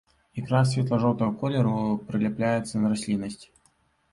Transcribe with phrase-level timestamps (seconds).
[0.41, 1.75] Ікра светла-жоўтага колеру,
[2.09, 3.43] прыляпляецца на расліннасць.